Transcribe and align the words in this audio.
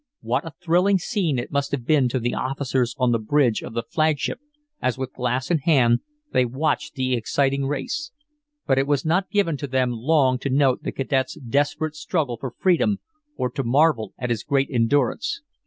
What 0.21 0.47
a 0.47 0.53
thrilling 0.59 0.97
scene 0.97 1.37
it 1.37 1.51
must 1.51 1.69
have 1.71 1.85
been 1.85 2.09
to 2.09 2.17
the 2.19 2.33
officers 2.33 2.95
on 2.97 3.11
the 3.11 3.19
bridge 3.19 3.61
of 3.61 3.75
the 3.75 3.83
flagship 3.83 4.39
as 4.81 4.97
with 4.97 5.13
glass 5.13 5.51
in 5.51 5.59
hand 5.59 5.99
they 6.31 6.43
watched 6.43 6.95
the 6.95 7.13
exciting 7.13 7.67
race. 7.67 8.09
But 8.65 8.79
it 8.79 8.87
was 8.87 9.05
not 9.05 9.29
given 9.29 9.57
to 9.57 9.67
them 9.67 9.91
long 9.91 10.39
to 10.39 10.49
note 10.49 10.81
the 10.81 10.91
cadet's 10.91 11.35
desperate 11.39 11.93
struggle 11.95 12.37
for 12.37 12.49
freedom, 12.57 12.97
or 13.37 13.47
to 13.51 13.63
marvel 13.63 14.15
at 14.17 14.31
his 14.31 14.43
great 14.43 14.69
endurance. 14.71 15.43